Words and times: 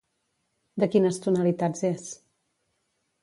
De 0.83 0.87
quines 0.95 1.19
tonalitats 1.27 1.85
és? 1.91 2.07